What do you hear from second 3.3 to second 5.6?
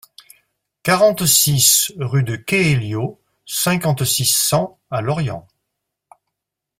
cinquante-six, cent à Lorient